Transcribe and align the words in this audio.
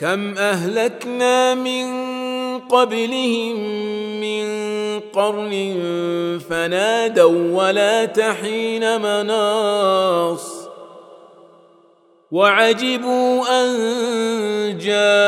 كم 0.00 0.38
أهلكنا 0.38 1.54
من 1.54 1.88
قبلهم 2.58 3.56
من 4.20 4.44
قرن 5.00 5.52
فنادوا 6.50 7.62
ولا 7.64 8.04
تحين 8.04 9.00
مناص 9.00 10.68
وعجبوا 12.30 13.44
أن 13.62 13.68
جاءهم 14.78 15.20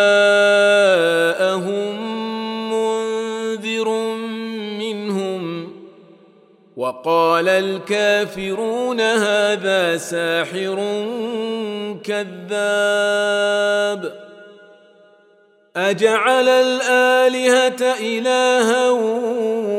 منذر 2.73 3.89
منهم 4.79 5.73
وقال 6.77 7.49
الكافرون 7.49 9.01
هذا 9.01 9.97
ساحر 9.97 10.77
كذاب 12.05 12.93
أجعل 15.77 16.49
الآلهة 16.49 17.95
إلها 18.01 18.91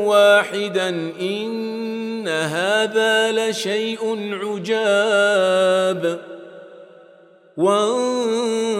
واحدا 0.06 0.88
إن 1.20 2.28
هذا 2.28 3.32
لشيء 3.32 4.00
عجاب. 4.42 6.20
وانطلق 7.56 8.78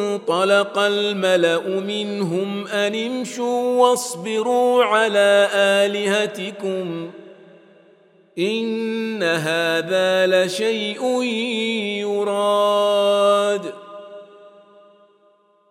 الملأ 0.78 1.68
منهم 1.68 2.66
أن 2.66 2.94
امشوا 2.94 3.80
واصبروا 3.80 4.84
على 4.84 5.48
آلهتكم 5.54 7.10
إن 8.38 9.22
هذا 9.22 10.26
لشيء 10.26 11.22
يراد. 12.02 13.83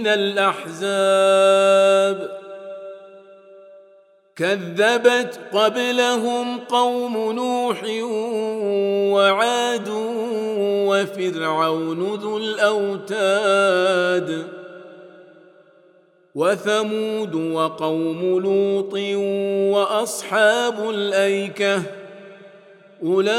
من 0.00 0.06
الأحزاب. 0.06 0.86
كذبت 4.36 5.40
قبلهم 5.52 6.58
قوم 6.58 7.32
نوح 7.32 7.82
وعاد 9.14 9.88
وفرعون 10.88 12.14
ذو 12.14 12.38
الأوتاد 12.38 14.46
وثمود 16.34 17.34
وقوم 17.34 18.38
لوط 18.38 18.94
وأصحاب 19.76 20.90
الأيكة. 20.90 21.82
أولئك 23.02 23.34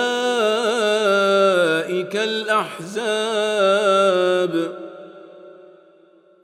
الأحزاب. 2.16 2.88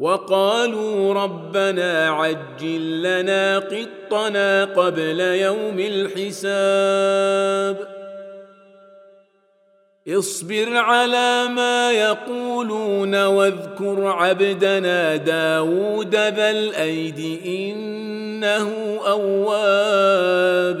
وقالوا 0.00 1.14
ربنا 1.14 2.10
عجل 2.10 3.02
لنا 3.02 3.58
قطنا 3.58 4.64
قبل 4.64 5.20
يوم 5.20 5.78
الحساب. 5.78 7.76
اصبر 10.08 10.76
على 10.76 11.48
ما 11.48 11.92
يقولون 11.92 13.24
واذكر 13.24 14.06
عبدنا 14.06 15.16
داود 15.16 16.14
ذا 16.14 16.50
الأيد 16.50 17.40
إنه 17.46 19.00
أواب. 19.06 20.80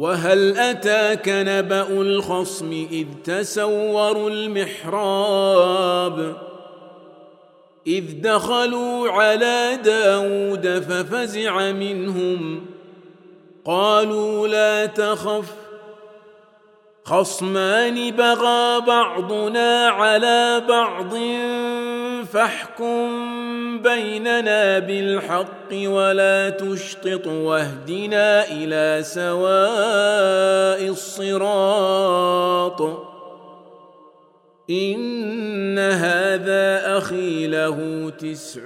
وهل 0.00 0.58
أتاك 0.58 1.28
نبأ 1.28 1.88
الخصم 1.88 2.86
إذ 2.92 3.06
تسوروا 3.24 4.30
المحراب 4.30 5.56
إذ 7.86 8.04
دخلوا 8.20 9.10
على 9.10 9.78
داود 9.84 10.68
ففزع 10.68 11.72
منهم 11.72 12.66
قالوا 13.64 14.48
لا 14.48 14.86
تخف 14.86 15.59
خصمان 17.10 18.10
بغى 18.10 18.80
بعضنا 18.86 19.88
على 19.88 20.62
بعض 20.68 21.14
فاحكم 22.32 23.08
بيننا 23.82 24.78
بالحق 24.78 25.72
ولا 25.72 26.50
تشطط 26.50 27.26
واهدنا 27.26 28.44
إلى 28.48 29.02
سواء 29.02 30.88
الصراط. 30.88 32.80
إن 34.70 35.78
هذا 35.78 36.98
أخي 36.98 37.46
له 37.46 38.10
تسع 38.18 38.62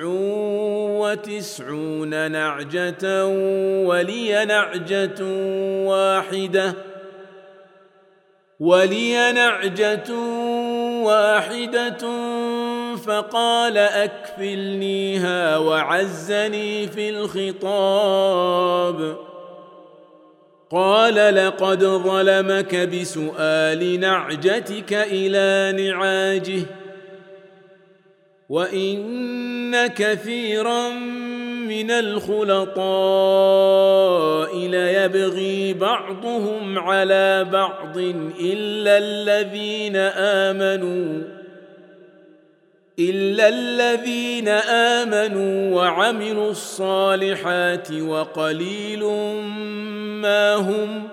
وتسعون 1.00 2.30
نعجة 2.30 3.26
ولي 3.86 4.44
نعجة 4.44 5.24
واحدة. 5.86 6.93
ولي 8.60 9.32
نعجة 9.32 10.12
واحدة 11.02 11.98
فقال 12.96 13.78
أكفلنيها 13.78 15.58
وعزني 15.58 16.86
في 16.88 17.10
الخطاب 17.10 18.54
قال 20.70 21.14
لقد 21.34 21.84
ظلمك 21.84 22.74
بسؤال 22.76 24.00
نعجتك 24.00 24.92
إلى 24.92 25.72
نعاجه 25.82 26.62
وان 28.48 29.86
كثيرا 29.86 30.88
من 31.74 31.90
الخلطاء 31.90 32.84
ليبغي 34.56 35.74
بعضهم 35.74 36.78
على 36.78 37.44
بعض 37.52 37.98
إلا 38.40 38.98
الذين 38.98 39.96
آمنوا 40.16 41.22
إلا 42.98 43.48
الذين 43.48 44.48
آمنوا 44.98 45.74
وعملوا 45.74 46.50
الصالحات 46.50 47.92
وقليل 47.92 49.04
ما 50.22 50.54
هم 50.54 51.08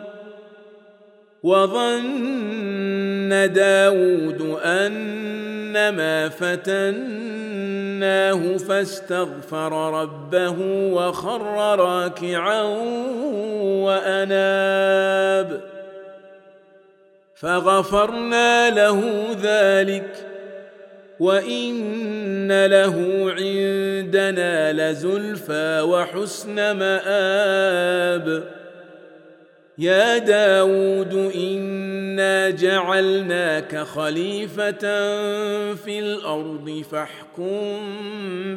وظن 1.43 3.29
داود 3.53 4.59
أنما 4.63 6.29
فتناه 8.01 8.57
فاستغفر 8.57 10.01
ربه 10.01 10.55
وخر 10.93 11.75
راكعا 11.79 12.61
وأناب 13.83 15.61
فغفرنا 17.35 18.69
له 18.69 19.27
ذلك 19.41 20.27
وإن 21.19 22.65
له 22.65 22.95
عندنا 23.37 24.73
لزلفى 24.73 25.81
وحسن 25.81 26.55
مآب 26.55 28.43
يا 29.77 30.17
داود 30.17 31.31
انا 32.11 32.49
جعلناك 32.49 33.77
خليفه 33.77 34.81
في 35.73 35.99
الأرض 35.99 36.83
فاحكم 36.91 37.79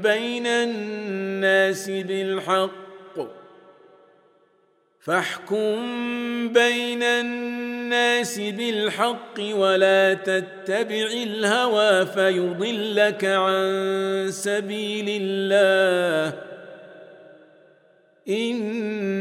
بين 0.00 0.46
الناس 0.46 1.90
بالحق 1.90 2.70
فاحكم 5.00 5.78
بين 6.48 7.02
الناس 7.02 8.40
بالحق 8.40 9.40
ولا 9.40 10.14
تتبع 10.14 11.06
الهوى 11.22 12.06
فيضلك 12.06 13.24
عن 13.24 14.26
سبيل 14.30 15.06
الله. 15.08 16.38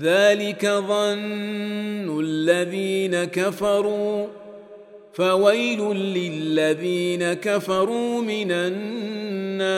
ذلك 0.00 0.66
ظن 0.66 2.20
الذين 2.20 3.24
كفروا 3.24 4.26
فويل 5.12 5.80
للذين 5.96 7.32
كفروا 7.32 8.22
من 8.22 8.52
النار 8.52 9.76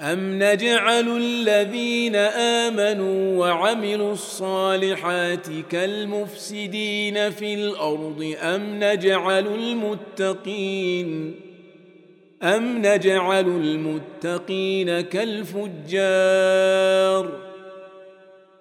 أم 0.00 0.42
نجعل 0.42 1.16
الذين 1.16 2.16
آمنوا 2.16 3.38
وعملوا 3.38 4.12
الصالحات 4.12 5.46
كالمفسدين 5.70 7.30
في 7.30 7.54
الأرض 7.54 8.34
أم 8.42 8.84
نجعل 8.84 9.46
المتقين 9.46 11.34
أم 12.42 12.78
نجعل 12.78 13.46
المتقين 13.46 15.00
كالفجار 15.00 16.26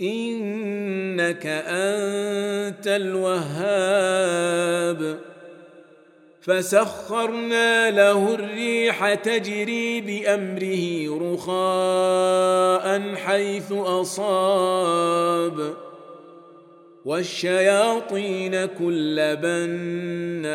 إنك 0.00 1.46
أنت 1.46 2.86
الوهاب. 2.86 3.58
فسخرنا 6.40 7.90
له 7.90 8.34
الريح 8.34 9.14
تجري 9.14 10.00
بأمره 10.00 11.18
رخاء 11.34 13.14
حيث 13.14 13.72
أصاب. 13.72 15.74
والشياطين 17.04 18.64
كل 18.64 19.36
بناء 19.36 20.50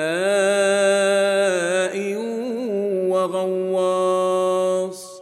وغواص. 3.09 5.21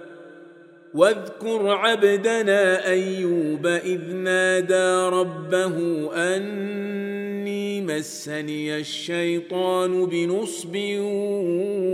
واذكر 0.93 1.69
عبدنا 1.69 2.87
أيوب 2.87 3.67
إذ 3.67 4.13
نادى 4.13 5.15
ربه 5.15 5.75
أني 6.15 7.81
مسني 7.81 8.77
الشيطان 8.77 10.05
بنصب 10.05 10.75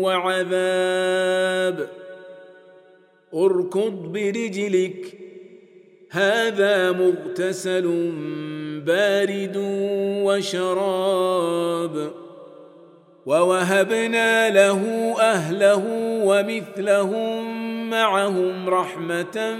وعذاب. 0.03 1.89
اركض 3.33 4.11
برجلك 4.13 5.17
هذا 6.11 6.91
مغتسل 6.91 8.11
بارد 8.85 9.57
وشراب. 10.25 12.11
ووهبنا 13.25 14.49
له 14.49 14.81
أهله 15.19 15.83
ومثلهم 16.23 17.56
معهم 17.89 18.69
رحمة 18.69 19.55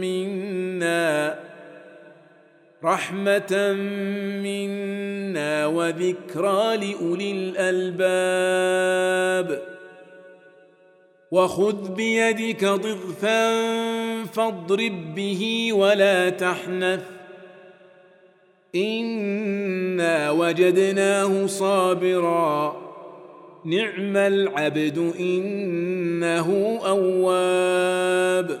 منا 0.00 1.38
رحمة 2.84 3.72
منا 4.42 5.66
وذكرى 5.66 6.76
لأولي 6.76 7.32
الألباب. 7.32 9.62
وخذ 11.30 11.94
بيدك 11.94 12.64
ضغثا 12.64 13.64
فاضرب 14.24 15.14
به 15.14 15.72
ولا 15.72 16.30
تحنث. 16.30 17.02
إنا 18.74 20.30
وجدناه 20.30 21.46
صابرا. 21.46 22.83
نعم 23.64 24.16
العبد 24.16 25.12
إنه 25.20 26.80
أواب. 26.86 28.60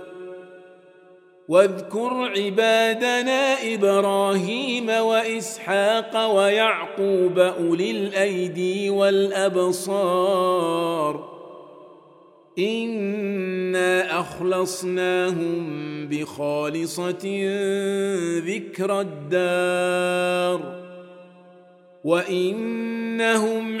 واذكر 1.48 2.32
عبادنا 2.36 3.74
إبراهيم 3.74 4.88
وإسحاق 4.88 6.36
ويعقوب 6.36 7.38
أولي 7.38 7.90
الأيدي 7.90 8.90
والأبصار. 8.90 10.14
إنا 12.58 14.20
أخلصناهم 14.20 15.66
بخالصة 16.08 17.48
ذكر 18.38 19.00
الدار. 19.00 20.84
وإنهم 22.04 23.80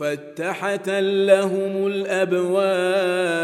مفتحة 0.00 1.00
لهم 1.00 1.86
الأبواب. 1.86 3.42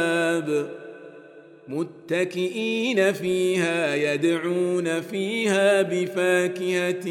متكئين 1.69 3.13
فيها 3.13 3.95
يدعون 3.95 5.01
فيها 5.01 5.83
بفاكهة 5.83 7.05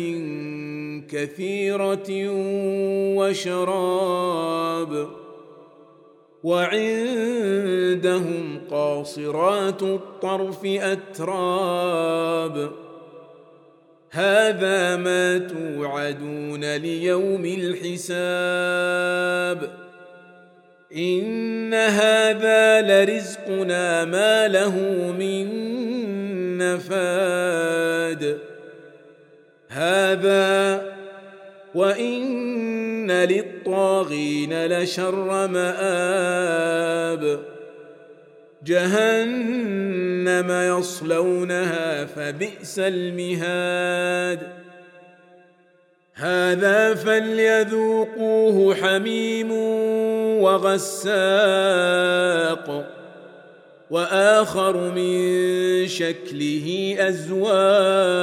كثيرة 1.09 2.07
وشراب. 3.17 5.07
وعندهم 6.43 8.59
قاصرات 8.71 9.83
الطرف 9.83 10.65
أتراب. 10.65 12.71
هذا 14.11 14.95
ما 14.95 15.37
توعدون 15.37 16.75
ليوم 16.75 17.45
الحساب. 17.45 19.07
إن 20.97 21.73
هذا 21.73 22.81
لرزقنا 22.81 24.05
ما 24.05 24.47
له 24.47 24.75
من 25.19 25.47
نفاد. 26.57 28.39
هذا 29.69 30.81
وإن 31.75 33.11
للطاغين 33.11 34.65
لشر 34.65 35.47
مآب. 35.47 37.39
جهنم 38.67 40.51
يصلونها 40.51 42.05
فبئس 42.05 42.79
المهاد. 42.79 44.39
هذا 46.13 46.93
فليذوقوه 46.93 48.75
حميم 48.75 49.51
وغساق 50.41 51.07
وآخر 53.89 54.91
من 54.91 55.37
شكله 55.87 56.95
أزواج. 56.99 58.17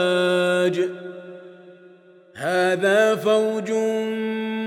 هذا 2.34 3.14
فوج 3.14 3.70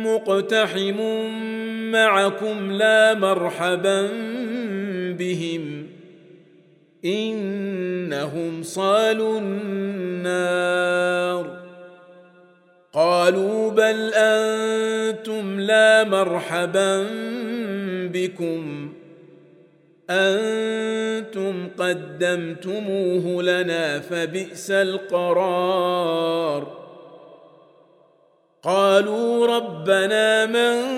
مقتحم 0.06 1.02
معكم 1.92 2.72
لا 2.72 3.14
مرحبا 3.14 4.37
بهم 5.18 5.88
إنهم 7.06 8.64
صالوا 8.64 9.40
النار. 9.40 11.58
قالوا 12.94 13.72
بل 13.72 14.14
أنتم 14.14 15.60
لا 15.60 16.04
مرحبا 16.04 17.08
بكم. 18.14 18.94
أنتم 20.10 21.70
قدمتموه 21.78 23.44
لنا 23.44 24.00
فبئس 24.00 24.72
القرار. 24.72 26.78
قالوا 28.64 29.48
ربنا 29.48 30.46
من 30.46 30.98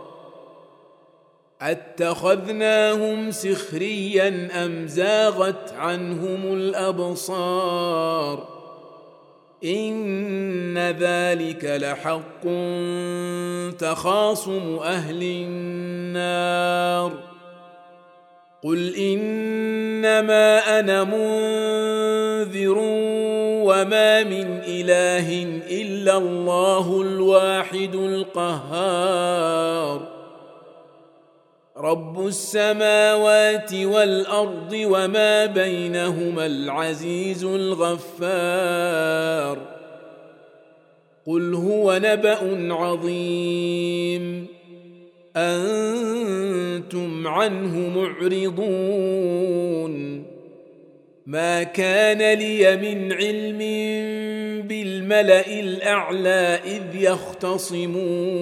أتخذناهم 1.61 3.31
سخريا 3.31 4.49
أم 4.65 4.87
زاغت 4.87 5.73
عنهم 5.73 6.53
الأبصار؟ 6.53 8.47
إن 9.63 10.77
ذلك 10.77 11.65
لحق 11.65 12.43
تخاصم 13.77 14.79
أهل 14.83 15.23
النار. 15.23 17.11
قل 18.63 18.95
إنما 18.95 20.79
أنا 20.79 21.03
منذر 21.03 22.77
وما 23.65 24.23
من 24.23 24.61
إله 24.67 25.43
إلا 25.81 26.17
الله 26.17 27.01
الواحد 27.01 27.95
القهار. 27.95 29.90
رب 31.81 32.27
السماوات 32.27 33.73
والارض 33.73 34.73
وما 34.73 35.45
بينهما 35.45 36.45
العزيز 36.45 37.43
الغفار 37.43 39.01
قل 41.25 41.53
هو 41.53 41.99
نبا 42.03 42.73
عظيم 42.73 44.47
أنتم 45.35 47.27
عنه 47.27 47.89
معرضون 47.99 49.11
ما 51.25 51.63
كان 51.63 52.37
لي 52.39 52.77
من 52.77 53.13
علم 53.13 53.57
بالملا 54.67 55.59
الاعلى 55.59 56.59
اذ 56.65 56.95
يختصمون 56.95 58.41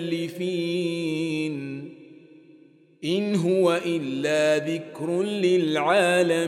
إن 3.06 3.36
هو 3.36 3.82
إلا 3.86 4.66
ذكر 4.66 5.24
للعالمين. 5.24 6.48